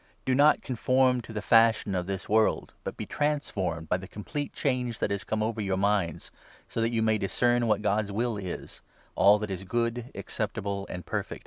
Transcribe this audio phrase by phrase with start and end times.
[0.25, 3.97] Do not conform to the fashion of this world; but be trans 2 formed by
[3.97, 6.31] the complete change that has come over your minds,
[6.67, 8.81] so that you may discern what God's will is—
[9.15, 11.39] all that is good, acceptable, and perfect.